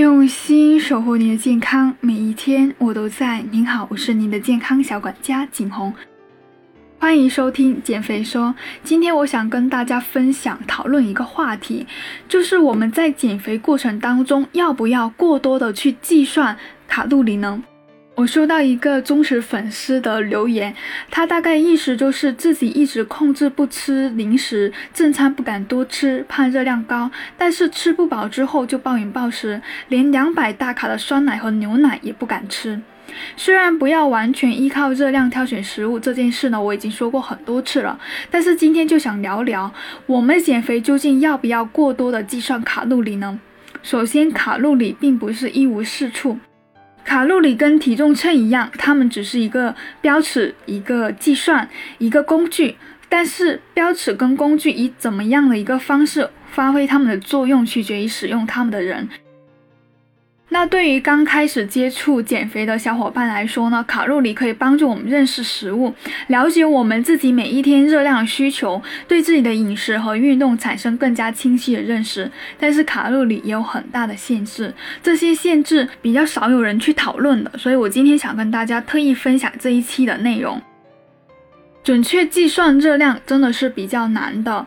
[0.00, 3.44] 用心守护你的健康，每一天我都在。
[3.50, 5.92] 您好，我是您的健康小管家景红，
[6.98, 8.54] 欢迎收听减肥说。
[8.82, 11.86] 今天我想跟大家分享讨论一个话题，
[12.26, 16.56] 就是我们在减肥过程当中要不要过多的去计算
[16.88, 17.62] 卡路里呢？
[18.20, 20.74] 我收到一个忠实粉丝的留言，
[21.10, 32.78] 他大概意思就是自己一直控制不吃零食，正餐不敢多吃，怕热量高，但是吃不饱之后就暴饮暴食，连两百大卡的酸奶和牛奶也不敢吃。
[33.38, 37.98] 虽然不要完全依靠热量挑选食物这件事呢，我已经说过很多次了，
[38.30, 39.72] 但是今天就想聊聊，
[40.04, 43.40] 我们减肥究竟要不要过多的计算卡路里呢？
[43.82, 46.38] 首先，卡路里并不是一无是处。
[47.10, 52.76] 卡路里跟体重秤一样，它们只是一个标尺、一个计算、一个工具。
[53.08, 59.08] 但是标尺跟工具以怎么样的一个方式发挥它们的作用，取决于使用它们的人。
[60.52, 65.94] 那对于刚开始接触减肥的小伙伴来说呢，卡路里可以帮助我们认识食物，
[66.26, 72.28] 了解我们自己每一天热量需求，对自己的饮食和运动产生更加清晰的认识。
[72.58, 80.60] 但是卡路里也有很大的限制，这些限制比较少有人去讨论的，所以我今天想跟大家特意分享这一期的内容。
[81.84, 84.66] 准确计算热量真的是比较难的。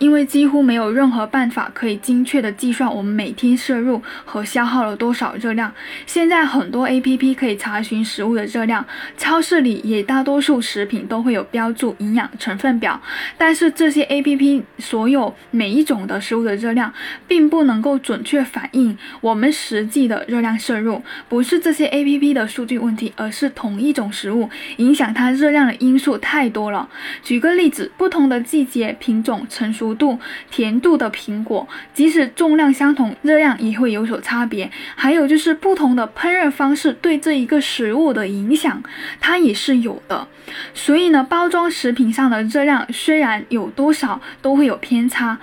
[0.00, 5.70] 因为几乎没有任何办法可以精确的计算我们每天摄入和消耗了多少热量。
[6.06, 8.84] 现在很多 A P P 可以查询食物的热量，
[9.18, 12.98] 超市里也大多数食品都会有标注营养成分表。
[13.36, 16.90] 但是这些 A P P 所有每一种的食物的热量，
[17.28, 21.02] 并不能够准确反映我们实际的热量摄入。
[21.28, 26.88] 不是这些 A P P 的数据问题，而是同一种食物影响它热量的因素太多了。
[27.22, 29.89] 举个例子，不同的季节、品种、成熟。
[29.94, 30.18] 度
[30.50, 34.70] 甜度的苹果，即使重量相同，热量也会有所差别。
[34.94, 38.82] 还有就是不同的烹饪方式对这一个食物的影响，
[39.20, 40.26] 它也是有的。
[40.74, 45.38] 所以呢，包装食品上的热量虽然有多少都会有偏差。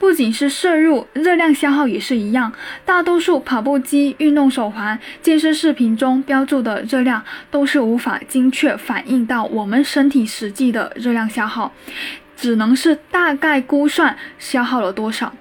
[0.00, 2.52] 不仅是摄入，热量消耗也是一样。
[2.84, 11.72] 大多数跑步机、运动手环、健身视频中标注的热量，都是无法精确反映到我们身体实际的热量消耗。
[12.40, 15.32] 只能是大概估算消耗了多少。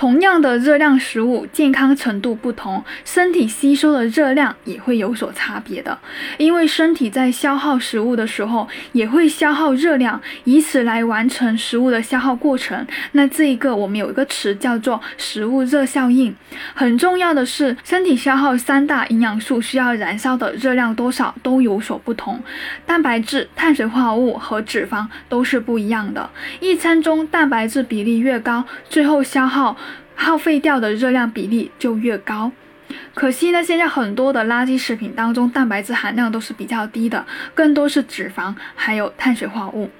[0.00, 5.98] 同样的热量食物，健康程度不同，身体吸收的热量也会有所差别的。
[6.38, 12.86] 因为身体在消耗食物的时候，也会消耗热量，以此来完成食物的消耗过程。
[13.12, 16.34] 那这一个我们有一个词叫做食物热效应。
[16.72, 22.42] 很重要的是，身体消耗三大营养素需要燃烧的热量多少都有所不同。
[22.86, 26.30] 蛋白质、碳水化合物和脂肪都是不一样的。
[26.60, 29.76] 一餐中蛋白质比例越高，最后消耗。
[30.20, 32.52] 耗费掉的热量比例就越高，
[33.14, 39.90] 可惜呢，现在很多的垃圾食品当中，蛋白质含量都是比较低的，更多是脂肪，还有碳水化合物。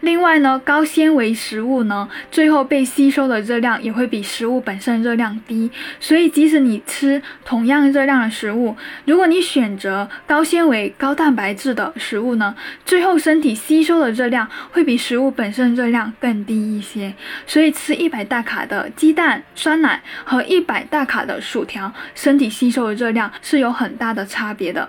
[0.00, 5.70] 另外呢，高纤维食物呢，最后被吸收的热量也会比食物本身热量低。
[6.00, 17.14] 所以，即使你吃同样热量的食物，如果你选择高纤维、高蛋白质的食物呢，最后身体吸收的热量会比食物本身热量更低一些。
[17.46, 24.88] 所以，吃一百大卡的鸡蛋、酸奶和一百大卡的薯条，身体吸收的热量是有很大的差别的。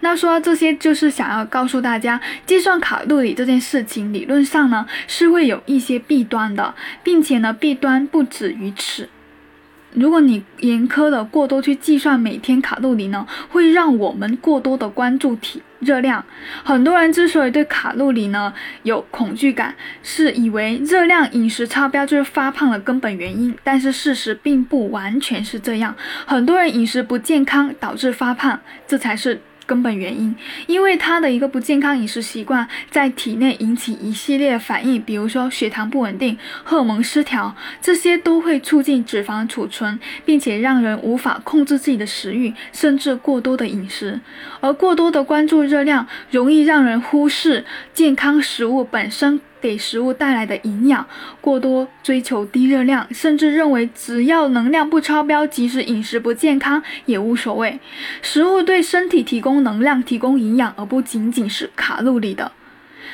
[0.00, 9.08] 那说到这些就是想要告诉大家，计算卡路里这件事情，理论上呢是会有一些弊端的，并且呢弊端不止于此。
[9.92, 16.22] 如果你严苛的过多去计算每天卡路里呢，会让我们过多的关注体热量。
[16.62, 23.56] 很多人之所以对卡路里呢有恐惧感，是以为热量饮食超标就是发胖的根本原因。
[23.64, 29.40] 但是事实并不完全是这样，很多人饮食不健康导致发胖，这才是。
[29.66, 30.34] 根本原因，
[30.66, 44.20] 因为他的一个不健康饮食习惯，在体内引起一系列反应，比如说血糖不稳定、荷尔蒙失调，这些都会促进脂肪储存，并且让人无法控制自己的食欲，甚至过多的饮食。
[44.60, 49.40] 而过多的关注热量，容易让人忽视健康食物本身。
[49.60, 51.06] 给食物带来的营养
[51.40, 57.78] 过多，追求低热量，甚至认为只要能量不超标，即使饮食不健康也无所谓。
[58.22, 62.52] 食物对身体提供能量、提供营养，而不仅仅是卡路里的。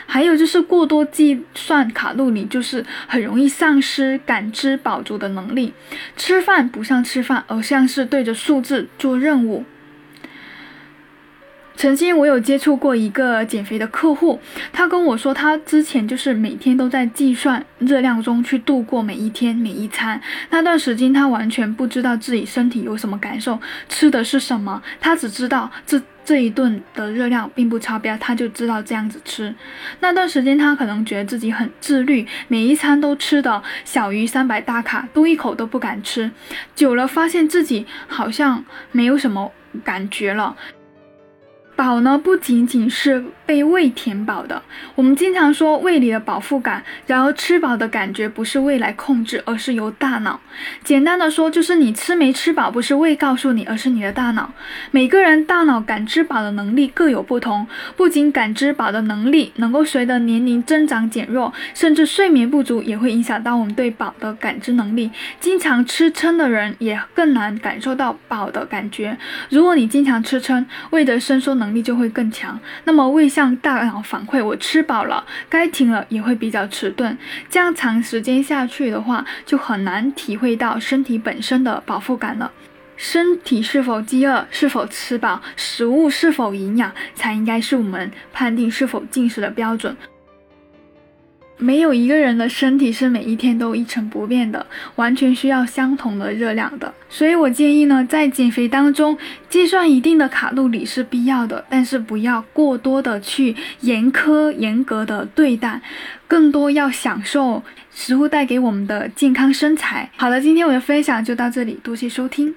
[0.07, 5.73] 还有就是过多计算卡路里，就是很容易丧失感知饱足的能力。
[6.17, 9.65] 吃饭不像吃饭，而像是对着数字做任务。
[11.83, 14.39] 曾经我有接触过一个减肥的客户，
[14.73, 20.23] 他跟我说，他之前就是每天都在计算热量中去度过每一天每一餐。
[20.51, 23.59] 那段时间他完全不知道自己身体有什么感受，
[23.89, 29.53] 吃的是什么，他只知道这这一顿的热量并不超标，他就知道这样子吃。
[29.99, 36.31] 那段时间他可能觉得自己很自律，每一餐都吃的小于三百大卡，都一口都不敢吃。
[36.77, 39.51] 久了发现自己好像没有什么
[39.83, 40.55] 感觉了。
[41.83, 44.63] 饱呢，不仅仅是被胃填饱的。
[44.95, 50.39] 我们经常说胃里的饱腹感，然而吃饱的感觉不是胃来控制，而是由大脑。
[50.85, 54.53] 简单的说，就是你吃没吃饱，不是胃告诉你，而是你的大脑。
[54.93, 65.11] 每个人大脑感知饱的能力各有不同，不仅感知饱的能力能够随着年龄增长减弱，甚至睡眠不足也会影响到我们对饱的感知能力。
[65.41, 69.19] 经常吃撑的人也更难感受到饱的感觉。
[69.49, 71.72] 如果你经常吃撑，胃的伸缩能。
[71.73, 77.17] 能力就会更强，那么胃向大脑反馈我吃饱了，该停了也会比较迟钝。
[77.49, 82.53] 这样长时间下去的话，就很难体会到身体本身的饱腹感了。
[82.99, 89.97] 身体是否饥饿，是否吃饱，食物是否营养，才应该是我们判定是否进食的标准。
[91.63, 94.67] 没有一个人的身体是每一天都一成不变的，
[94.97, 96.93] 完全需要相同的热量的。
[97.09, 99.17] 所以我建议呢，在减肥当中
[99.49, 105.81] 计算一定的卡路里是必要的，但是不要过多的去严苛严格的对待，
[106.27, 107.63] 更多要享受
[107.95, 110.11] 食物带给我们的健康身材。
[110.17, 112.55] 好了，今天我的分享就到这里，多谢收听。